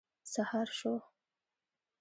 سهار 0.33 0.67
شو. 0.79 0.93